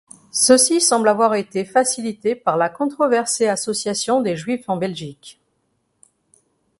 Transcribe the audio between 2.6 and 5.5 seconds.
controversée Association des Juifs en Belgique.